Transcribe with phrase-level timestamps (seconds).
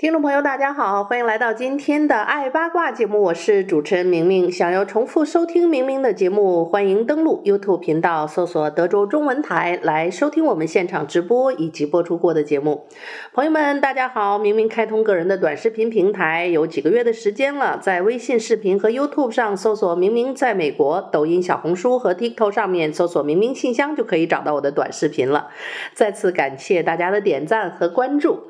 [0.00, 4.50] 听众朋友，大家好，欢迎来到今天的爱八卦节目，我是主持人明明。
[4.50, 12.86] 想要重复收听明明的节目，欢迎登录 YouTube 频道，搜索德州中文台来收听我们现场直播以及播出过的节目。
[13.34, 25.48] 朋友们，大家好，明明开通个人的短视频平台有几个月的时间了，在微信视频和 YouTube 上搜索明明在美国，抖音、小红书和 TikTok 上面搜索明明信箱就可以找到我的短视频了。
[25.92, 28.44] 再次感谢大家的点赞和关注。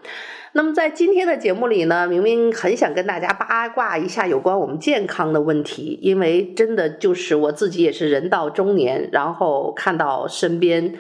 [0.53, 10.95] 那么在今天的节目里呢，明明很想跟大家八卦一下有关我们健康的问题，因为真的就是我自己也是人到中年，然后看到身边，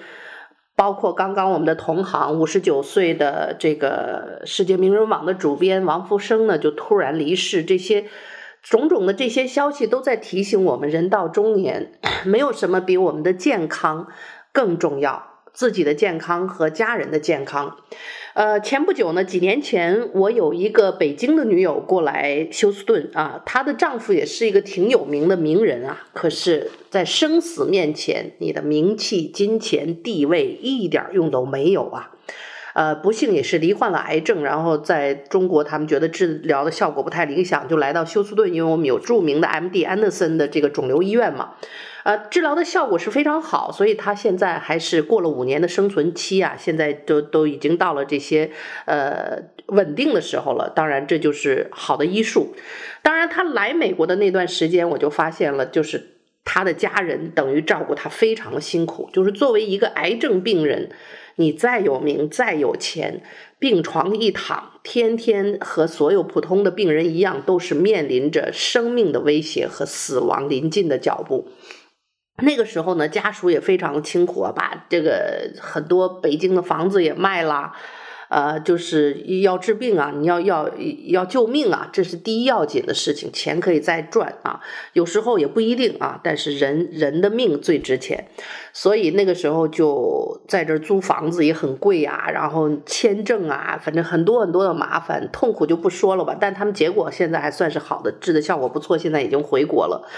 [0.76, 8.04] 包括刚刚我们的同行五十九岁的这个世界名人网的主编王福生呢，就突然离世，这些
[8.62, 11.90] 种种的这些消息都在提醒我们，人到中年，
[12.24, 14.06] 没有什么比我们的健康
[14.52, 17.76] 更重要，自己的健康和家人的健康。
[18.34, 32.12] 呃，前不久呢，几年前我有一个北京的女友过来休斯顿啊，她的丈夫也是一个挺有名的名人啊，可是，在生死面前，你的名气、金钱、地位一点用都没有啊。
[32.74, 41.54] 呃，不幸也是罹患了癌症，然后在中国他们觉得治疗的效果不太理想，就来到休斯顿，因为我们有著名的 MD 安德森的这个肿瘤医院嘛。
[42.02, 48.50] 呃，治疗的效果是非常好，所以他现在还是过了五年的生存期啊，现在都都已经到了这些
[48.86, 50.70] 呃稳定的时候了。
[50.70, 52.54] 当然，这就是好的医术。
[53.02, 59.10] 当然，他来美国的那段时间，我就发现了，就是他的家人等于照顾他非常的辛苦。
[59.12, 60.91] 就是作为一个癌症病人，
[61.36, 63.22] 你再有名再有钱，
[63.58, 71.48] 病床一躺，天天和所有普通的病人一样，都是面临着生命的威胁和死亡临近的脚步。
[72.42, 77.72] 那个时候呢，家属也非常的辛苦，把这个很多北京的房子也卖了，
[78.30, 80.70] 呃，就是要治病啊，你要要
[81.08, 84.60] 要救命啊，这是第一要紧的事情，钱可以再赚啊，
[84.92, 88.28] 有时候也不一定啊，但是人人的命最值钱，
[88.72, 100.08] 所以那个时候就在这儿租房子也很贵啊，然后签证啊，反正很多很多的麻烦，痛苦就不说了吧，但他们结果现在还算是好的，治的效果不错，现在已经回国了。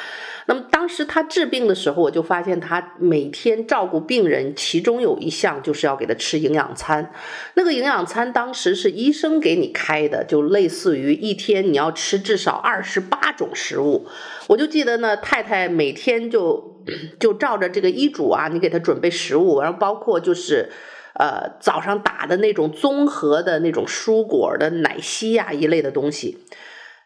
[0.46, 7.12] 那么当时他治病的时候，我就发现他每天照顾病人，其中有一项就是要给他吃营养餐。
[7.54, 14.06] 那个营养餐当时是医生给你开的，就类似于一天你要吃至少二十八种食物。
[14.48, 16.82] 我就记得呢，太太每天就
[17.20, 20.70] 就照着这个医嘱啊，你给他准备食物，然后包括就是
[21.14, 26.38] 呃早上打的那种综合的那种蔬果的奶昔呀一类的东西。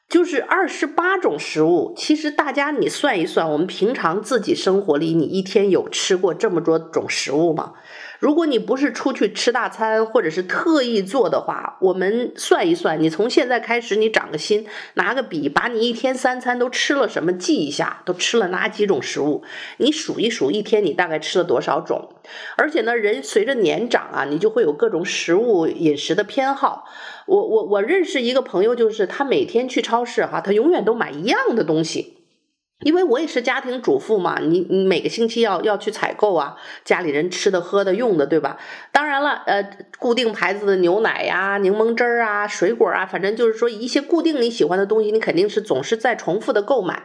[0.08, 7.72] 就是二十八种食物，其实大家你算一算，我们平常自己生活里，你一天有吃过这么多种食物吗？
[8.20, 14.64] 如果你不是出去吃大餐，或者是特意做的话，我们算一算，你从现在开始，你长个心，
[14.94, 19.42] 拿个笔，把你一天三餐都吃了什么记一下，都吃了哪几种食物，
[19.78, 22.10] 你数一数，一天你大概吃了多少种？
[22.56, 26.84] 而且呢，人随着年长啊，你就会有各种食物饮食的偏好。
[27.26, 32.14] 我我我认识一个朋友，就是他每天去超市哈，他永远都买一样的东西。
[32.84, 38.58] 因为我也是家庭主妇嘛，你你每个星期要要去采购啊，家里人吃的、喝的、用的，对吧？
[38.92, 39.66] 当然了，呃，
[39.98, 47.04] 固定牌子的牛奶呀、柠檬汁儿啊、水果啊，反正就是说一些固定你喜欢的东西，你肯定是总是在重复的购买。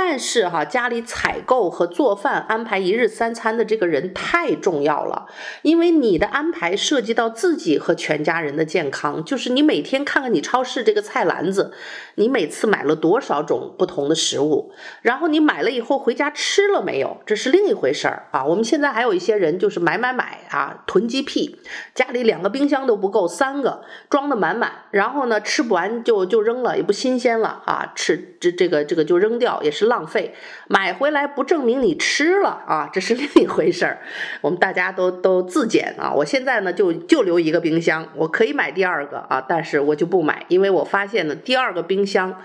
[0.00, 5.26] 但是哈，家里采购和做饭安排一日三餐的这个人太重要了，
[5.62, 9.24] 因为你的安排涉及到自己和全家人的健康。
[9.24, 11.72] 就是你每天看看你超市这个菜篮子，
[12.14, 14.72] 你每次买了多少种不同的食物，
[15.02, 18.44] 然后你买了以后回家吃了没有，这是另一回事儿啊。
[18.44, 21.58] 我们现在还有一些人就是买买买啊，囤积癖，
[21.96, 29.88] 家里两个冰箱都不够，三个装得满满，然后呢吃不完就就扔了，也不新鲜了啊，吃这这个这个就扔掉，也是。
[29.88, 30.34] 浪费，
[30.68, 34.02] 买回来不证明你吃了啊，这是另一回事儿。
[34.42, 42.42] 我们大家都都自检啊，我现在呢就就留一个冰箱，我可以买第二个啊，但是我就不买，因为我发现呢，第二个冰箱。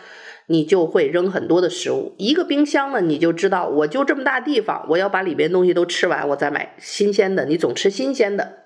[0.47, 7.45] 你就会扔很多的食物，一个冰箱呢，你就知道我就这么大地方，我要把里边东西都吃完，我再买新鲜的。
[7.45, 8.63] 你总吃新鲜的，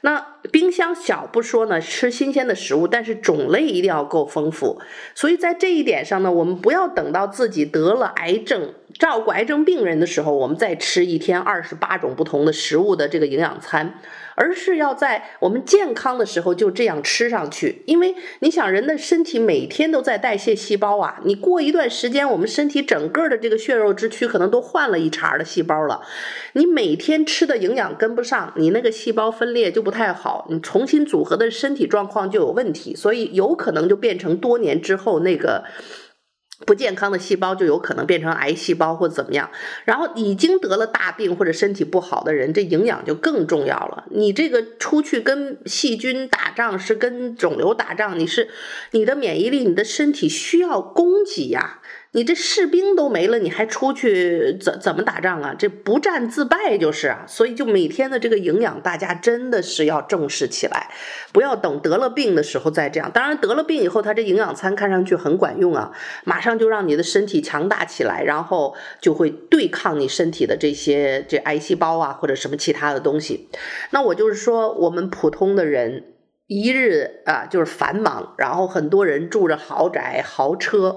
[0.00, 4.80] 那冰箱小不说呢，吃新鲜的食物，但是种类一定要够丰富。
[5.14, 13.94] 所以在这一点上呢，我们不要等到自己得了癌症，照顾癌症病人的时候，我们再吃一天二十八种不同的食物的这个营养餐。
[14.36, 26.00] 而是要在我们健康的时候就这样吃上去，因为你想，人的身体每天都在代谢细胞啊，你过一段时间，我们身体整个的这个血肉之躯可能都换了一茬的细胞了。
[26.54, 35.64] 你每天吃的营养跟不上，你那个细胞分裂就不太好，你重新组合的身体状况就有问题，所以有可能就变成多年之后那个。
[36.66, 39.50] 不健康的细胞就有可能变成癌细胞或者怎么样，
[39.84, 44.04] 然后已经得了大病或者身体不好的人，这营养就更重要了。
[44.10, 48.48] 你这个出去跟细菌打仗是跟肿瘤打仗，你是
[48.90, 51.80] 你的免疫力，你的身体需要供给呀。
[52.12, 55.54] 你这士兵都没了，你还出去怎怎么打仗啊？
[55.56, 57.24] 这不战自败就是啊！
[57.28, 60.90] 所以就每天的这个营养，大家真的是要重视起来，
[61.32, 63.08] 不要等得了病的时候再这样。
[63.12, 65.92] 当然得了病以后，他这营养餐看上去很管用啊，
[66.24, 73.48] 马上就让你的身体强大起来，然后就会对抗你身体的这些这癌细胞啊或者什么其他的东西。
[73.90, 76.14] 那我就是说，我们普通的人
[76.48, 80.96] 一日啊就是繁忙，然后很多人住着豪宅豪车。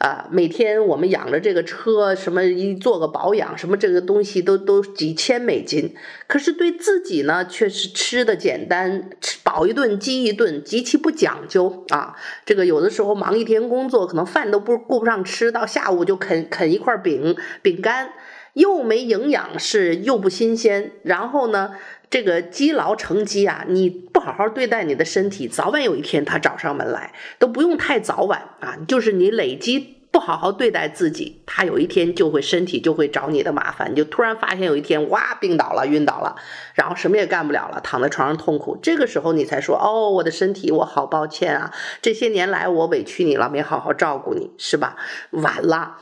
[0.00, 5.94] 啊，每天我们养着这个车，什么一做个保养，什么这个东西都都几千美金，
[6.26, 12.16] 可是对自己呢，却是吃的简单，吃饱一顿饥一顿，极其不讲究啊。
[12.46, 18.14] 这个有的时候忙一天工作，可能饭都不顾不上吃，到下午就啃啃一块饼饼干，
[18.54, 21.72] 又没营养，是又不新鲜，然后呢，
[22.10, 23.64] 这个积劳成疾啊！
[23.68, 28.76] 你不好好对待你的身体，早晚有一天他找上门来，都不用太早晚啊。
[28.88, 36.34] 就是你累积不好好对待自己，他有一天就会身体就会找你的麻烦，你就突然发现有一天哇病倒了、晕倒了，
[36.74, 38.76] 然后什么也干不了了，躺在床上痛苦。
[38.82, 41.72] 这个时候你才说哦，我的身体，我好抱歉啊，
[42.02, 44.96] 这些年来我委屈你了，没好好照顾你，是吧？
[45.30, 45.98] 晚了。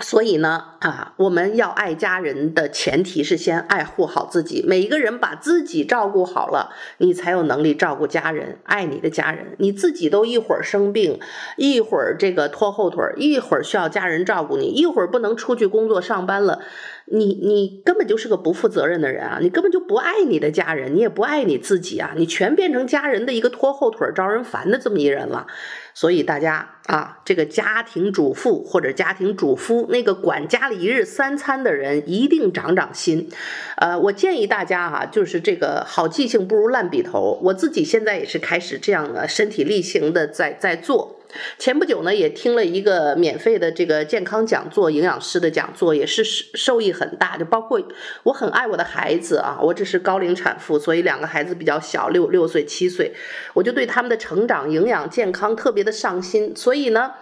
[0.00, 4.60] 所以呢，啊，我们要爱家人的前提是先爱护好自己。
[4.66, 9.54] 每一个人把自己照顾好了，你才有能力照顾家人，爱你的家人。
[9.58, 11.20] 你自己都一会儿生病，
[11.56, 16.58] 一会儿这个拖后腿，一会儿需要家人照顾你，一会儿不能出去工作上班了，
[17.04, 19.38] 你你根本就是个不负责任的人啊！
[19.40, 22.14] 你根本就不爱你的家人，你也不爱你自己啊！
[22.16, 25.46] 你全变成家人的一个拖后腿、招人烦的这么一人了。
[25.94, 33.30] 所以大家啊，这个家庭主妇或者家庭主夫，那个管家里一日三餐的人，一定长长心。
[33.76, 37.38] 呃，我建议大家哈、就是这个好记性不如烂笔头。
[37.44, 41.13] 我自己现在也是开始这样的身体力行的在在做。
[41.58, 47.36] 前不久呢，也听了一个免费的这个健康讲座，营养师的讲座，也是受益很大。
[47.36, 47.80] 就包括
[48.24, 53.12] 我很爱我的孩子啊，我这是高龄产妇，所以两个孩子比较小，六六岁、七岁，
[53.54, 57.12] 我就对他们的成长、营养、健康特别的上心，所以呢。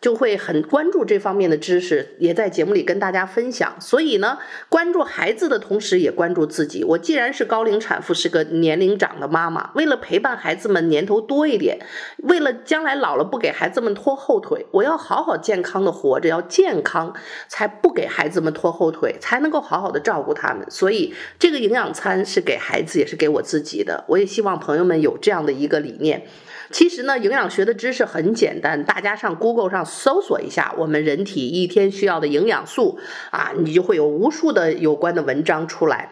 [0.00, 3.76] 就会很关注这方面的知识，也在节目里跟大家分享。
[3.80, 6.84] 所以呢，关注孩子的同时，也关注自己。
[6.84, 11.78] 我既然是高龄产妇，是个年龄长的妈妈，为了陪伴孩子们年头多一点，
[12.18, 17.14] 为了将来老了不给孩子们拖后腿，我要好好健康的活着，要健康
[17.48, 20.64] 才不给孩子们拖后腿，才能够好好的照顾他们。
[20.70, 24.04] 所以，这个营养餐是给孩子，也是给我自己的。
[24.08, 26.26] 我也希望朋友们有这样的一个理念。
[26.70, 32.98] 其实呢，营养学的知识很简单，大家上 Google 上搜索一下，我们人体一天需要的营养素
[33.30, 36.10] 啊，你就会有无数的有关的文章出来。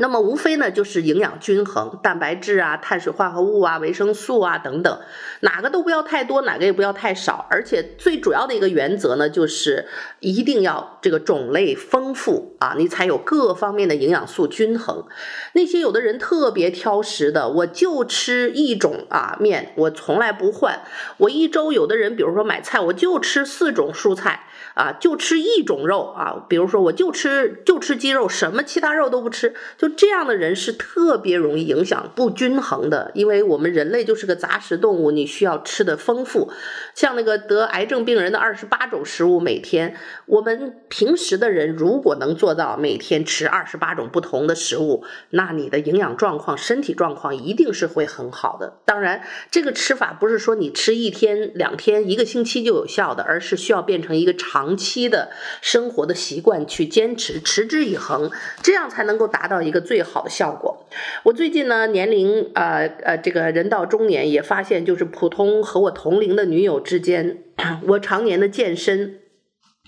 [0.00, 5.00] 那么无非呢就是营养均衡，蛋白质啊、碳水化合物啊、维生素啊等等，
[5.40, 7.46] 哪个都不要太多，哪个也不要太少。
[7.48, 9.86] 而且最主要的一个原则呢，就是
[10.18, 15.06] 一定要这个种类丰富啊，你才有各方面的营养素均衡。
[15.52, 20.80] 那些有的人特别挑食的，我就吃一种啊面，我从来不换。
[21.18, 24.48] 我一周有的人，比如说买菜，我就吃四种蔬菜。
[24.74, 36.50] 啊，就吃一种肉啊，比如说我就吃就吃鸡肉，什么其他肉都不吃，就这样的人是特别容易影响不均衡的，因为我们人类就是个杂食动物，你需要吃的丰富。
[36.94, 48.78] 像那个得癌症病人的二十八种食物每天，我们平时的人如果能做到每天吃二十八种不同的食物，那你的营养状况、身体状况一定是会很好的。
[48.84, 55.28] 当然，这个吃法不是说你吃一天、两天、一个星期就有效的，而是需要变成一个长长期的
[55.60, 58.30] 生活的习惯去坚持、持之以恒，
[58.62, 60.86] 这样才能够达到一个最好的效果。
[61.24, 67.40] 我最近呢，年龄呃呃，这个人到中年，也发现就是普通和我同龄的女友之间，
[67.88, 69.20] 我常年的健身。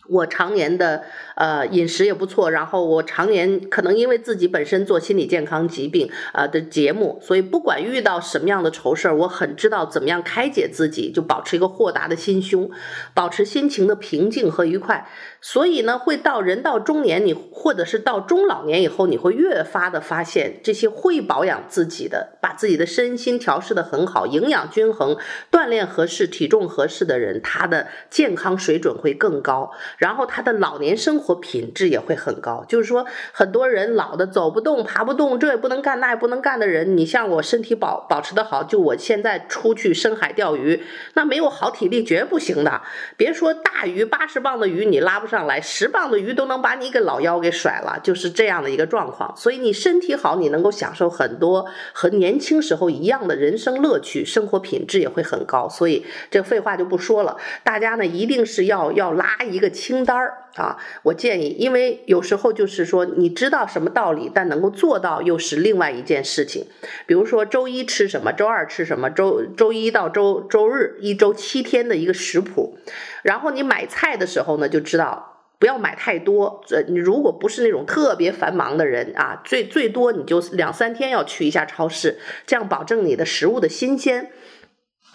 [0.09, 12.71] 我常年的呃饮食也不错，然后我常年可能因为自己本身做心理健康疾病啊、呃、的节目，所以不管遇到什么样的愁事儿，我很知道怎么样开解自己，就保持一个豁达的心胸，
[13.15, 15.09] 保持心情的平静和愉快。
[15.49, 25.17] 所以呢，会到人到中年，你或者是到中老年以后，你会越发的发现，这些会保养自己的，把自己的身心调适得很好，营养均衡，
[25.53, 32.65] 锻炼合适，体重合适的人，他的健康水准会更高，然后他的老年生活品质也会很高。
[32.67, 40.83] 就是说，很多人老的走不动、爬不动，这也不能干，那也不能干的人，你像我身体保保持得好，就我现在出去深海钓鱼，
[41.15, 42.83] 那没有好体力绝不行的。
[43.17, 45.36] 别说大鱼，八十磅的鱼你拉不上。
[45.37, 49.37] 上来十磅的鱼都能把你给老腰给甩了，就是这样的一个状况。
[49.37, 55.69] 所以你身体好，你能够享受很多和年轻时候一样的人生乐趣，生活品质也会很高。
[55.69, 60.33] 所以这废话就不说了，大家呢一定是要要拉一个清单儿
[60.63, 60.77] 啊。
[61.03, 66.67] 我建议，因为有时候就是说你知道什么道理，但能够做到又是另外一件事情。
[67.07, 72.79] 比如说周一吃什么，周二吃什么，周周一到周周日一周七天的一个食谱。
[73.23, 76.63] 然后你买菜的时候呢，就知道不要买太多。
[76.67, 84.31] 这你如果不是那种特别繁忙的人啊，最最多你就两三天要去一下超市，这样保证你的食物的新鲜。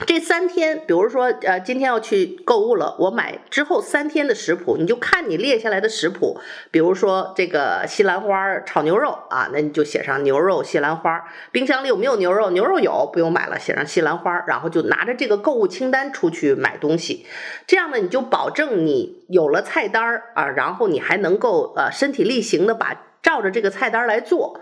[0.07, 6.39] 这三天，比如说，呃，今天要去购物了，我买之后三天的食谱，你就看你列下来的食谱，
[6.71, 11.23] 比如说这个西兰花炒牛肉啊，那你就写上牛肉西兰花。
[11.51, 12.49] 冰箱里有没有牛肉？
[12.49, 17.25] 牛肉有，不用买了，写上西兰花，然后就拿着这个购物清单出去买东西。
[17.67, 24.59] 这样呢，你就保证你有了菜单啊，然后你还能够呃身体力行的把照着这个菜单来做。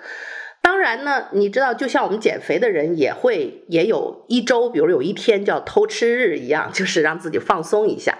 [0.69, 8.19] 当然呢，你知道，就像我们减肥的人也会也有一周，比如有一天叫偷吃日一样， 就是让自己放松一下。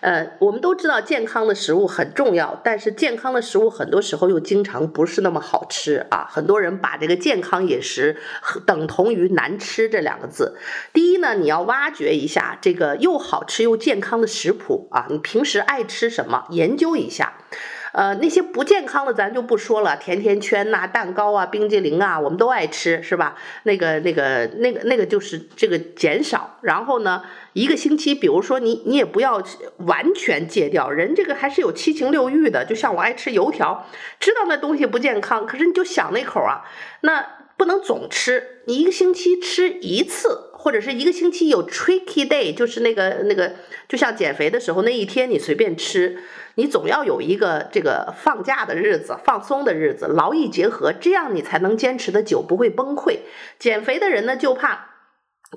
[0.00, 6.26] 呃，我们都知道健康的食物很重要，但是健康的食物很多时候又经常不是那么好吃啊。
[6.28, 8.16] 很多人把这个健康饮食
[8.66, 10.58] 等同于难吃这两个字。
[10.92, 17.33] 第一呢，你要挖掘一下这个又好吃又健康的食谱啊，你平时爱吃什么，研究一下。
[17.94, 23.36] 呃，那些不健康的咱就不说了，甜甜圈呐、蛋糕啊、冰激凌啊，我们都爱吃，是吧？
[23.62, 26.58] 那个、那个、那个、那个就是这个减少。
[26.62, 27.22] 然后呢，
[27.52, 29.40] 一个星期，比如说你你也不要
[29.76, 32.64] 完全戒掉，人这个还是有七情六欲的。
[32.64, 33.86] 就像我爱吃油条，
[34.18, 36.64] 知道那东西不健康，可是你就想那口啊，
[37.02, 37.24] 那
[37.56, 40.50] 不能总吃，你一个星期吃一次。
[40.64, 43.52] 或者是一个星期有 tricky day，就是那个那个，
[43.86, 46.16] 就像减肥的时候那一天你随便吃，
[46.54, 53.18] 你总要有一个这个放假的日子、放松的日子，劳逸结合，这样你才能坚持的久，不会崩溃。
[53.58, 54.86] 减肥的人呢，就怕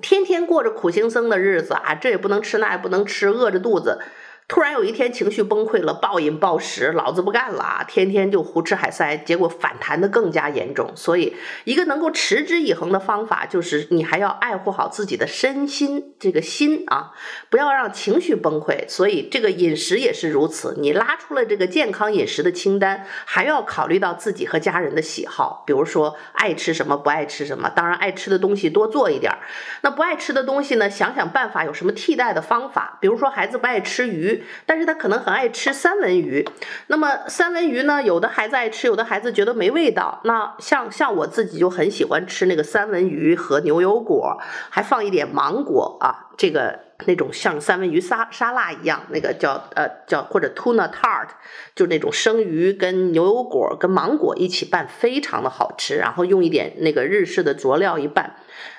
[0.02, 4.00] 天天过着苦行僧的日子啊，这也不能吃，那也不能吃，饿着肚子。
[4.48, 10.90] 突然有一天情绪崩溃了，暴饮暴食，老子不干了啊，天天就胡吃海塞，结果反弹的更加严重。
[10.96, 17.12] 所以，一个能够持之以恒的方法，就是你还要爱护好自己的身心，这个心啊，
[17.50, 18.88] 不要让情绪崩溃。
[18.88, 20.74] 所以，这个饮食也是如此。
[20.78, 27.68] 你拉出了这个健康饮食的清单，还要考虑到自己和家人的喜好，比如说爱吃什么，不爱吃什么。
[27.68, 29.40] 当然，爱吃的东西多做一点儿。
[29.82, 32.96] 那不爱吃的东西呢，想想办法，有什么替代的方法？
[33.02, 34.37] 比如说，孩子不爱吃鱼。
[34.66, 36.48] 但是他可能很爱吃三文鱼，
[36.88, 40.20] 那么三文鱼呢，有的孩子爱吃，有的孩子觉得没味道。
[40.24, 44.38] 那像像我自己就很喜欢吃那个三文鱼和牛油果，
[44.70, 51.28] 还放一点芒果啊，这个那种像三文鱼沙沙拉一样，那个叫呃叫或者 tuna tart，
[51.74, 55.96] 就那种生鱼跟牛油果跟芒果一起拌，非常的好吃。
[55.96, 58.36] 然后用一点那个日式的佐料一拌。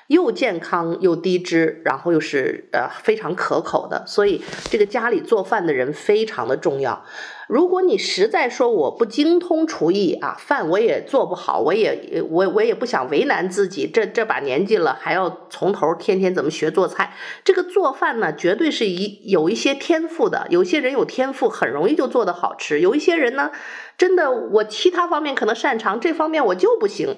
[0.09, 7.05] 又健康又低脂，然后又是呃非常可口的，所以这个家里做饭的人非常的重要。
[7.47, 17.13] 如果你实在说我不精通厨艺啊，饭我也做不好，我也我我也不想为难自己，这这把年纪了还要从头天天怎么学做菜？
[17.43, 20.47] 这个做饭呢，绝对是一有一些天赋的。
[20.49, 23.51] 有些人有天赋，很容易就做得好吃；有一些人呢，
[23.95, 27.15] 真的我其他方面可能擅长，这方面我就不行。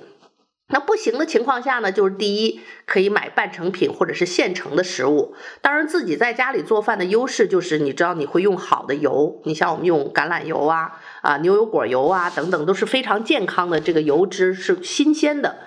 [0.72, 5.36] 那不行的情况下呢，就是第一可以买半成品或者是现成的食物。
[5.62, 15.60] 当然，自己在家里做饭的优势就是你知道你会用好的油，你像我们用橄榄油啊、啊牛油果油啊等等都是非常健康的，这个油脂是新鲜的。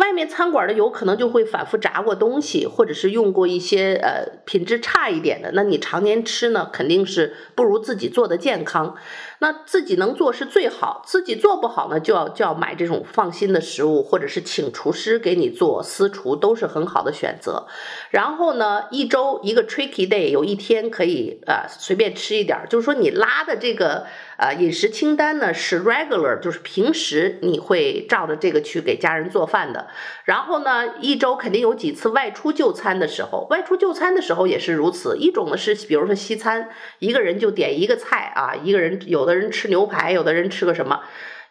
[0.00, 8.96] 外面餐馆的油可能就会反复炸过东西，或者是用过一些呃品质差一点的，那你常年吃呢，肯定是不如自己做的健康。
[9.42, 17.66] 那自己能做是最好，自己做不好呢，就要就要买这种放心的食物，或者是请厨师给你做，私厨都是很好的选择。
[18.10, 24.06] 然后呢，一周一个 tricky day，有一天可以呃随便吃一点，就是说你拉的这个。
[24.40, 29.88] 呃，饮食清单呢是 regular，就是平时你会照着这个去给家人做饭的。
[30.24, 35.16] 然后呢，一周肯定有几次外出就餐的时候，外出就餐的时候也是如此。
[35.16, 36.68] 一种呢是，比如说西餐，
[36.98, 41.00] 一个人就点一个菜啊，一个人有的人吃牛排，有的人吃个什么。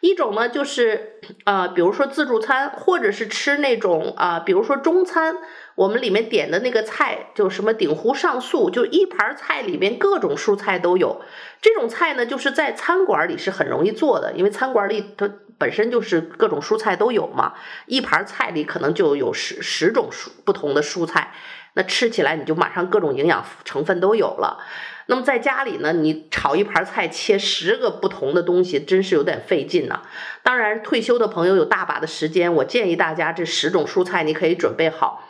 [0.02, 5.38] 一种呢就是呃，比如说自助餐，或者是吃那种啊、比如说中餐。
[5.76, 11.22] 我们里面点的那个菜，就什么鼎湖上素，就一盘菜里面各种蔬菜都有。
[11.62, 15.30] 这种菜呢，就是在餐馆里是很容易做的，因为餐馆里它
[15.60, 17.54] 本身就是各种蔬菜都有嘛。
[17.86, 21.34] 一盘菜里可能就有十十种蔬不同的蔬菜，
[21.74, 24.64] 那吃起来你就马上各种营养成分都有了。
[25.06, 30.04] 那么在家里呢，你炒一盘菜切十个不同的东西，真是有点费劲呢。
[30.44, 35.24] 当然，退休的朋友有大把的时间，我建议大家这十种蔬菜你可以准备好。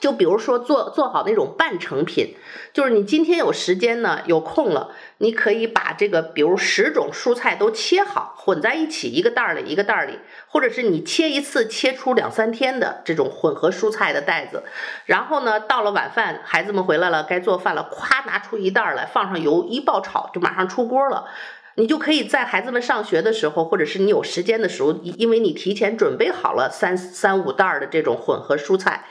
[0.00, 2.36] 就比如说做做好那种半成品，
[2.74, 14.62] 就是你今天有时间呢，有空了，你可以把这个，比如十种蔬菜都切好，混在一起，一个袋儿里一个袋儿里，或者是你切一次切出两三天的这种混合蔬菜的袋子，
[15.04, 21.26] 然后呢，到了晚饭，孩子们回来了，该做饭了，咵拿出一袋儿来，放上油一爆炒，就马上出锅了。
[21.74, 29.06] 你就可以在孩子们上学的时候，或者是你有时间的时候，因为你提前准备好了三三五袋儿的这种混合蔬菜。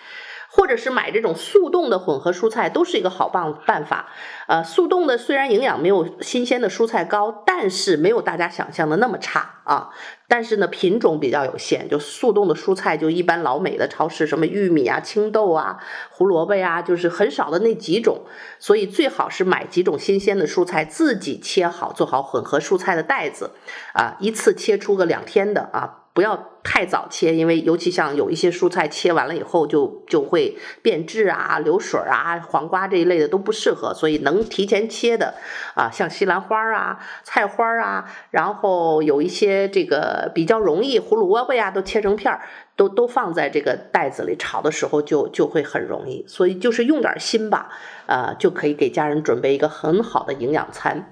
[0.56, 4.08] 或者是买这种速冻的混合蔬菜，都是一个好办办法。
[4.48, 9.90] 呃，速冻的虽然营养没有新鲜的蔬菜高，但是没有大家想象的那么差啊。
[10.30, 18.22] 但是呢，品种比较有限，就速冻的蔬菜就一般老美的超市，什么玉米啊、青豆啊、胡萝卜呀，就是很少的那几种。
[18.58, 23.52] 所以最好是买几种新鲜的蔬菜，自己切好，做好混合蔬菜的袋子，
[23.94, 26.05] 啊，一次切出个两天的啊。
[26.16, 35.36] 不要太早切，因为尤其像有一些蔬菜切完了以后就就会变质啊、流水啊，黄瓜这一类的都不适合，所以能提前切的
[35.76, 42.40] 啊，像西兰花啊、菜花啊，然后有一些这个比较容易胡萝卜呀，都切成片儿，
[42.78, 47.68] 都都放在这个袋子里炒的时候就就会很容易，所以就是用点心吧，
[48.06, 51.12] 呃，就可以给家人准备一个很好的营养餐。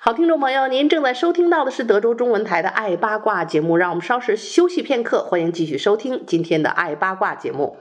[0.00, 7.76] 好，听众朋友，您正在收听到的是德州中文台的《爱八卦》节目，让我们稍事休息片刻，欢迎继续收听今天的《爱八卦》节目。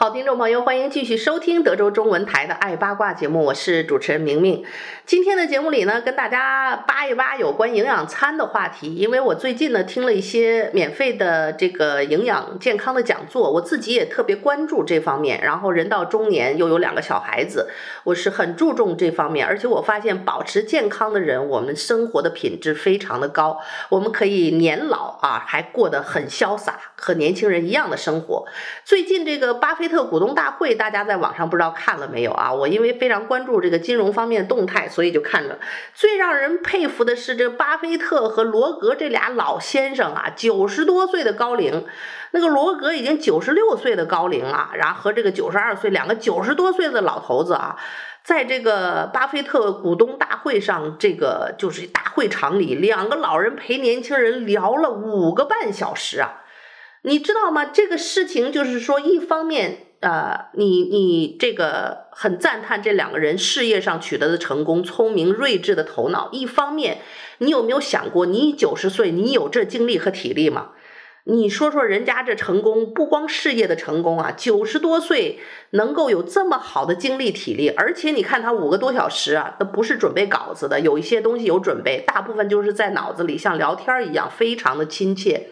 [0.00, 4.64] 好，听众朋友，欢迎继续收听德州中文台的《爱八卦》节目，我是主持人明明。
[5.04, 8.94] 今天的节目里呢，跟大家扒一扒有关营养餐的话题。
[8.94, 15.40] 因为我最近呢听了一些免费的这个营养健康的讲座，我自己也特别关注这方面。
[15.42, 17.68] 然后人到中年又有两个小孩子，
[18.04, 19.44] 我是很注重这方面。
[19.44, 23.58] 而且我发现保持健康的人，我们生活的品质非常的高，
[23.88, 28.44] 我们可以年老啊还过得很潇洒，和年轻人一样的生活。
[28.84, 32.52] 最近这个巴菲特股东大会，大家在网上不知道看了没有啊？
[32.52, 35.58] 我因为非常关注这个金融方面的动态，所以就看了。
[35.94, 41.86] 最让人佩服的是，这巴菲特和罗格这俩老先生啊，九十多岁的高龄，
[42.32, 47.76] 那个罗格已经九十六岁的高龄了，然后和这个九十二岁两个九十多岁的老头子啊，
[48.24, 56.42] 在这个巴菲特股东大会上，这个就是大会场里，两个老人陪年轻人聊了五个半小时啊。
[57.02, 57.66] 你知道吗？
[57.66, 66.98] 这个事情就是说，一方面，呃，你你这个很赞叹这两个人事业上取得的成功，聪明睿智的头脑；一方面，
[67.38, 70.70] 你有没有想过，你九十岁，你有这精力和体力吗？
[71.24, 75.38] 你说说人家这成功，不光事业的成功啊，九十多岁
[75.72, 85.50] 能够有这么好的精力体力，而且你看他五个多小时啊，都不是准备稿子的，有一些东西有准备，大部分就是在脑子里像聊天一样，非常的亲切。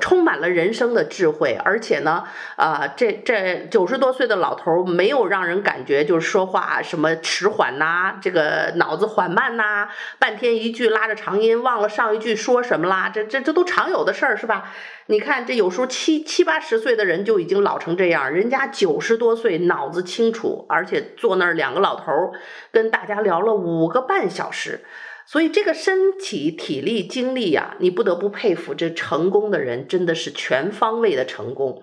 [0.00, 2.24] 充满了人生的智慧，而且呢，
[2.56, 14.72] 啊、这这九十多岁的老头没有让人感觉就是说话什么迟缓呐，这个脑子缓慢呐，半天一句拉着长音，忘了上一句说什么啦，这这这都常有的事儿是吧？
[15.06, 22.32] 你看这有时候七七八十岁的人就已经老成这样，人家九十多岁脑子清楚，而且坐那儿两个老头儿
[22.72, 24.82] 跟大家聊了五个半小时。
[25.26, 31.82] 所以这个身体、体力、精力呀，你不得不佩服，这成功的人真的是全方位的成功。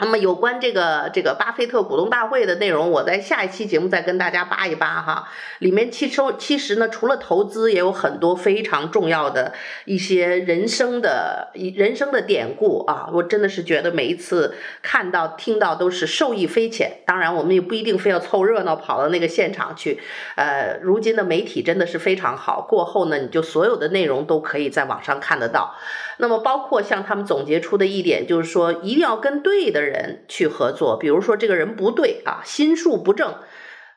[0.00, 5.28] 那么有关这个这个巴菲特股东大会的内容，我在下一期节目再跟大家扒一扒哈。
[5.58, 9.52] 里面其实其实呢，除了投资，也有很多非常重要的
[9.84, 13.08] 一些人生的人生的典故啊。
[13.12, 17.02] 我真的是觉得每一次看到听到都是受益匪浅。
[17.04, 20.00] 当然，我们也不一定非要凑热闹跑到那个现场去。
[20.36, 25.74] 呃，如今的媒体真的是非常好，过后呢，你就所有的内容都可以在网上看得到。
[26.18, 30.96] 那么包括像他们总结出的一点，就是说一定要跟对的人人去合作。
[30.96, 33.34] 比如说这个人不对啊，心术不正。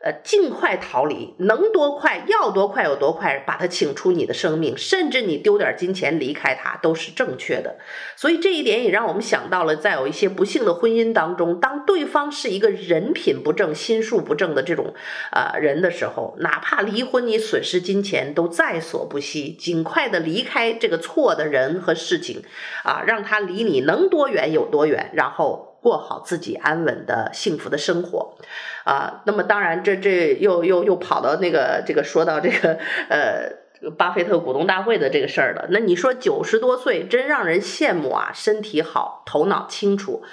[0.06, 7.78] 呃，尽快逃离，能多快要多快有多快，把他请出你的生命，甚至你丢点金钱离开他都是正确的。
[8.18, 14.94] 所以这一点也让我们想到了，在有一些不幸的婚姻当中，当对方是一个人品不正、心术不正的这种
[15.32, 22.44] 呃人的时候，哪怕离婚你损失金钱都在所不惜，尽快的离开这个错的人和事情，
[22.84, 25.70] 啊，让他离你能多远有多远，然后。
[25.84, 28.36] 过好自己安稳的幸福的生活，
[28.86, 35.68] 啊，那么当然这这又又又跑到那个这个说到这个呃巴菲特股东大会的这个事儿了。
[35.70, 40.24] 那你说九十多岁真让人羡慕啊，身体好，头脑清楚。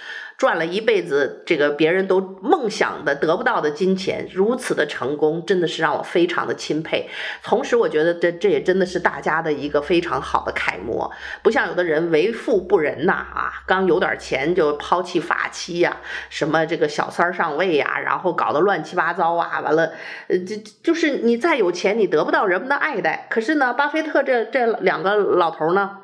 [0.41, 7.11] 赚了一辈子，这个别人都梦想的得不到的金钱，如此的成功，真的是让我非常的钦佩。
[7.43, 11.13] 同时，我觉得这这也真的是大家的一个非常好的楷模。
[11.43, 15.99] 不像有的人为富不仁呐，啊，刚有点钱就抛弃发妻呀，
[16.31, 19.93] 什么这个小三上位呀，然后搞得乱七八糟啊，完了，
[20.29, 23.27] 呃，这就是你再有钱，你得不到人们的爱戴。
[23.29, 25.99] 可是呢，巴菲特这这两个老头呢？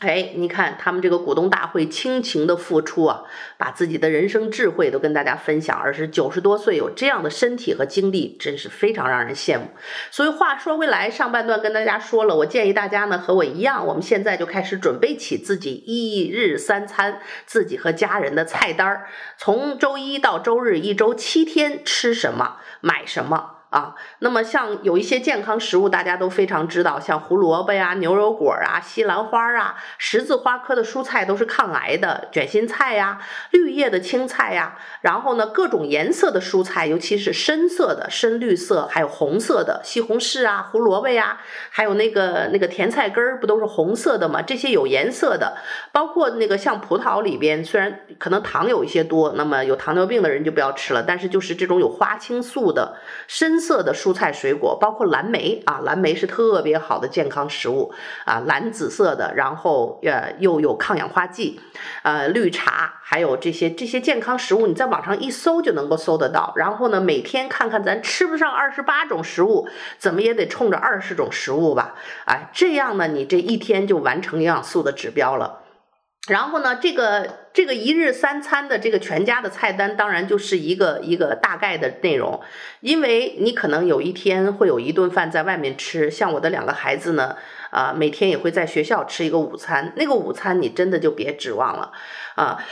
[0.00, 3.22] 哎，你看他们这个股东大会倾情的付出啊，
[3.58, 9.66] 把自己的人生智慧都跟大家分享，而是九十多岁有这样的身体和精力，真是非常让人羡慕。
[10.10, 23.59] 所以话说回来，上半段跟大家说了，我建议大家呢和我一样，我们现在就开始准备起自己一日三餐，自己和家人的菜单儿，从周一到周日，一周七天吃什么，买什么。
[23.70, 33.20] 啊，那么像有一些健康食物，大家都非常知道，像胡萝卜呀、牛油果啊、西兰花啊、十字花科的蔬菜都是抗癌的，卷心菜呀、
[33.52, 41.38] 绿叶的青菜呀，然后呢，各种颜色的蔬菜，尤其是深色的、深绿色，还有红色的西红柿啊、胡萝卜呀，
[41.70, 44.42] 还有那个那个甜菜根儿，不都是红色的吗？
[44.42, 45.56] 这些有颜色的，
[45.92, 52.96] 包括那个像葡萄里边，虽然可能糖有一些多，那么有糖尿病的人就不要吃了，但是就是这种有花青素的
[53.28, 53.59] 深。
[53.60, 57.92] 色的蔬菜水果，包括蓝莓啊，蓝莓是特别好的健康食物
[58.24, 61.60] 啊，蓝紫色的，然后呃又有抗氧化剂，
[62.02, 66.52] 呃绿茶，还有这些这些健康食物，你在网上一搜就能够搜得到。
[66.56, 69.68] 然后呢，每天看看咱吃不上二十八种食物，
[69.98, 71.94] 怎么也得冲着二十种食物吧？
[72.24, 75.60] 哎，这样呢，你这一天就完成营养素的指标了。
[76.28, 82.40] 然后呢，这个这个一日三餐的这个全家的菜单，当然就是一个一个大概的内容，
[82.80, 87.36] 因为你可能有一天会有一顿饭在外面吃，像我的两个孩子呢，
[87.70, 91.92] 啊，每天也会在学校吃一个午餐，那个午餐你真的就别指望了，
[92.36, 92.62] 啊，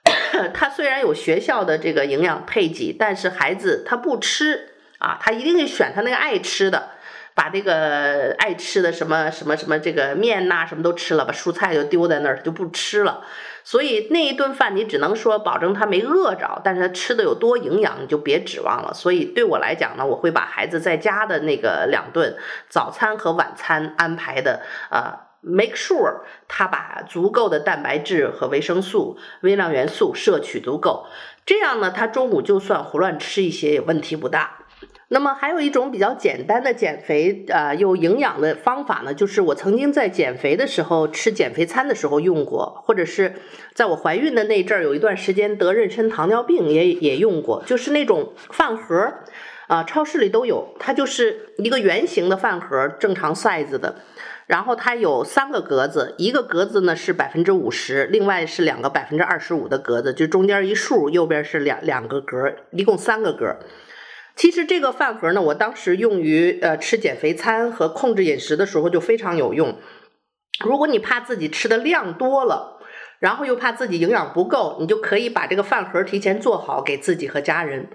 [0.54, 4.68] 他虽然有学校的这个营养配给，但是孩子他不吃
[4.98, 6.92] 啊，他一定选他那个爱吃的。
[7.34, 13.24] 把这个爱吃的什么什么什么这个面呐、什么都吃了，把蔬菜就丢在那儿就不吃了。
[13.64, 18.92] 所以那一顿饭你只能说保证他没饿着，但是他吃的有多营养你就别指望了。
[18.92, 22.36] 所以对我来讲呢，我会把孩子在家的那个两顿
[22.68, 31.06] 早餐和晚餐安排的啊、呃、make sure 他把足够的蛋白质和维生素、微量元素摄取足够，
[31.46, 34.58] 这样呢，他中午就算胡乱吃一些也问题不大。
[35.12, 43.34] 那么还有一种比较简单的减肥啊、呃、又营养的方法呢，就是我曾经在减肥的时候吃减肥餐的时候用过，或者是
[43.74, 49.12] 在我怀孕的那阵儿有一段时间得妊娠糖尿病也也用过，就是那种饭盒
[49.66, 53.96] 啊、超市里都有，它就是一个圆形的饭盒，正常 size 的，
[54.46, 63.58] 然后它有三个格子，一个格子呢是百分之五十，另外是两个百分之二十五的格子，就中间一竖，右边是两两个格，一共三个格。
[64.34, 69.78] 其实这个饭盒呢，我当时用于呃吃减肥餐和控制饮食的时候就非常有用。
[70.64, 72.80] 如果你怕自己吃的量多了，
[73.18, 77.88] 然后又怕自己营养不够，你就可以把这个饭盒提前做好，给自己和家人。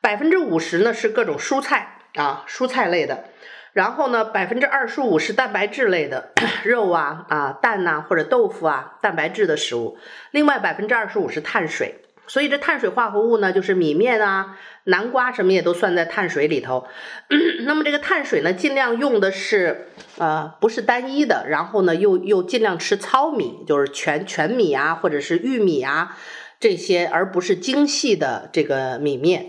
[0.00, 3.24] 百分之五十呢是各种蔬菜啊，蔬菜类的。
[3.72, 6.32] 然后呢，百分之二十五是蛋白质类的，
[6.64, 9.98] 肉啊啊蛋呐、或者豆腐啊，蛋白质的食物。
[10.30, 11.96] 另外百分之二十五是碳水。
[12.26, 16.86] 所以这碳水化合物呢，就是米面啊、南瓜什么也都算在碳水里头。
[17.64, 26.16] 那么这个碳水呢，尽量用的是呃不是单一的，然后呢又又尽量吃糙米，就是全全米啊或者是玉米啊
[26.58, 29.46] 这些，而不是精细的这个米面。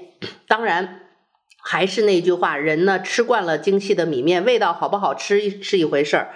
[0.47, 0.99] 当然
[1.61, 6.29] 还是那句话，人呢吃惯了精细的米面，味道好不好吃是一回事儿。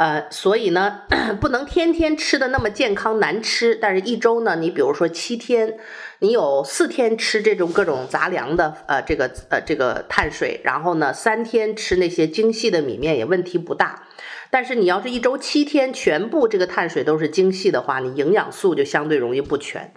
[0.00, 1.02] 呃，所以呢，
[1.42, 5.76] 不能天天吃的那么健康难吃，但是一周呢，你比如说七天，
[6.20, 14.06] 你有四天吃这种各种杂粮的，呃，这个呃这个碳水，然后呢，三天吃那些精细的米面也问题不大。
[14.50, 19.92] 但是你要是一周七天全部这个碳水都是精细的话，你营养素就相对容易不全。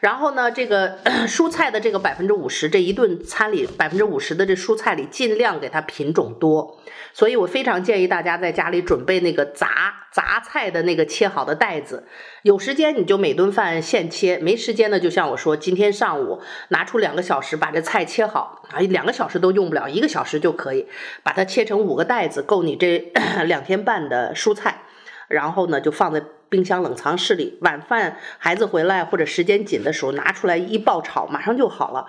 [0.00, 6.80] 然后呢，这个 蔬菜的这个百分之五十，这一顿餐里百分之五十的这蔬菜里，尽量给它品种多。
[7.12, 12.06] 所以我非常建议大家在家里准备那个杂杂菜的那个切好的袋子。
[12.42, 20.86] 有时间你就每顿饭现切，没时间呢，就像我说，今天上午拿出两个小时把这菜切好啊，两个小时都用不了，一个小时就可以
[21.22, 23.12] 把它切成五个袋子，够你这
[23.46, 24.82] 两天半的蔬菜。
[25.28, 32.06] 然后呢，就放在冰箱冷藏室里，晚饭孩子回来或者时间紧的时候拿出来一爆炒，马上就好了，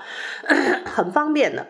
[0.85, 1.67] 很方便的。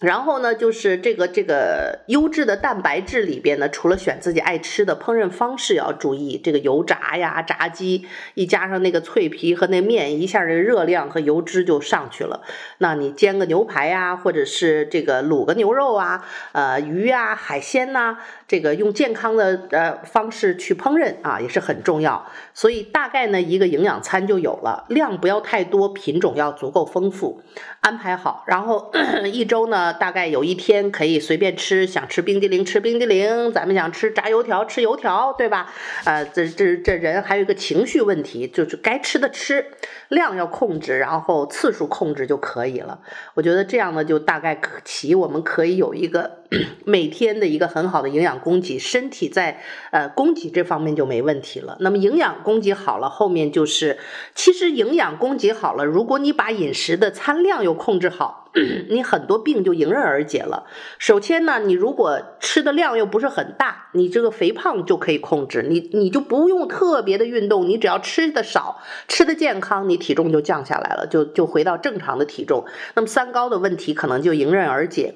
[0.00, 12.40] 然后呢，就是这个这个优质的蛋白质里边呢，除了选自己爱吃的烹饪方式要注意，这个油炸呀、炸鸡，一加上那个脆皮和那面，一下这热量和油脂就上去了。
[12.78, 18.16] 那你煎个牛排呀，或者是这个卤个牛肉啊，呃鱼啊、海鲜呐，
[18.48, 22.26] 这个用健康的呃方式去烹饪啊，也是很重要。
[22.54, 27.42] 所以大概呢，一个营养餐就有了，量不要太多，品种要足够丰富，
[27.80, 28.90] 安排好，然后
[29.30, 29.89] 一周呢。
[29.92, 35.72] 大概有一天可以随便吃，想吃冰激凌吃冰激凌，咱们想吃炸油条吃油条，对吧？
[36.04, 39.66] 呃，这这这人还有一个情绪问题，就是该吃的吃，
[40.08, 43.00] 量要控制，然后次数控制就可以了。
[43.34, 46.39] 我觉得这样呢，就大概可起，我们可以有一个
[46.84, 51.76] 每天的一个很好的营养供给，身体在呃供给这方面就没问题了。
[51.80, 53.98] 那么营养供给好了，后面就是
[54.34, 58.50] 其实营养供给好了，如果你把饮食的餐量又控制好，
[58.90, 60.66] 你很多病就迎刃而解了。
[60.98, 72.64] 首先呢，你如果吃的量又不是很大，你这个肥胖就可以控制，你你就不用特别的运动，你只要吃的少，吃的健康，你体重就降下来了，就就回到正常的体重。
[72.96, 75.14] 那么三高的问题可能就迎刃而解，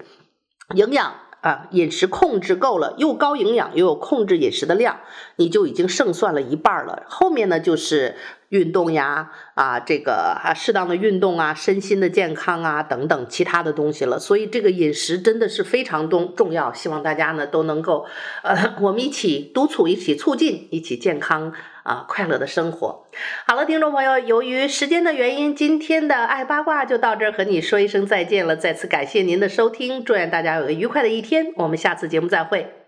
[0.76, 1.14] 营养。
[1.44, 5.00] 啊，饮食控制够了，又高营养又有控制饮食的量，
[5.36, 7.02] 你就已经胜算了一半了。
[7.06, 8.16] 后面呢，就是
[8.48, 14.18] 运动呀，啊，这个啊，适当的运动啊，身心的健康啊，等等其他的东西了。
[14.18, 18.06] 所以这个饮食真的是非常重重要，希望大家呢都能够，
[18.42, 21.52] 呃，我们一起督促，一起促进，一起健康。
[21.84, 23.06] 啊，快乐的生活。
[23.46, 28.56] 好了，听众朋友，由于时间的原因，今天的爱八卦就到这儿，和你说一声再见了。
[28.56, 31.52] 再次感谢您的收听，祝愿大家有个愉快的一天。
[31.56, 32.83] 我们下次节目再会。